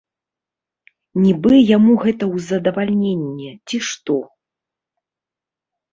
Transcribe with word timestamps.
Нібы 1.25 1.53
яму 1.75 1.93
гэта 2.05 2.23
ў 2.33 2.47
задавальненне, 2.49 3.51
ці 3.69 3.77
што. 3.89 4.15